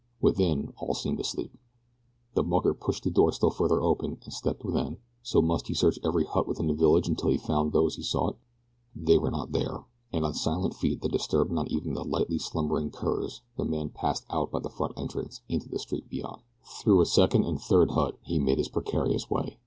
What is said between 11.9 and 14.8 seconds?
the lightly slumbering curs the man passed out by the